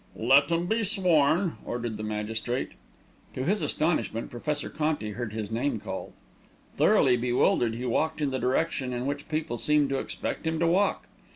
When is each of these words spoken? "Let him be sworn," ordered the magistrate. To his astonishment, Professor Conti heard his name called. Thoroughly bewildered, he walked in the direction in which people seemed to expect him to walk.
"Let 0.17 0.49
him 0.49 0.65
be 0.65 0.83
sworn," 0.83 1.57
ordered 1.63 1.95
the 1.97 2.01
magistrate. 2.01 2.69
To 3.35 3.43
his 3.45 3.61
astonishment, 3.61 4.31
Professor 4.31 4.67
Conti 4.67 5.11
heard 5.11 5.31
his 5.31 5.51
name 5.51 5.79
called. 5.79 6.13
Thoroughly 6.75 7.17
bewildered, 7.17 7.75
he 7.75 7.85
walked 7.85 8.19
in 8.19 8.31
the 8.31 8.39
direction 8.39 8.93
in 8.93 9.05
which 9.05 9.29
people 9.29 9.59
seemed 9.59 9.89
to 9.89 9.99
expect 9.99 10.47
him 10.47 10.57
to 10.57 10.65
walk. 10.65 11.05